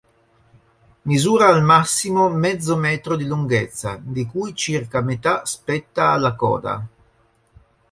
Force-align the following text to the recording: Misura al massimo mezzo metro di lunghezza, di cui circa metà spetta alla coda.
Misura 1.03 1.45
al 1.49 1.61
massimo 1.61 2.27
mezzo 2.27 2.75
metro 2.75 3.15
di 3.15 3.23
lunghezza, 3.27 3.99
di 4.01 4.25
cui 4.25 4.55
circa 4.55 4.99
metà 5.03 5.45
spetta 5.45 6.09
alla 6.09 6.33
coda. 6.33 6.83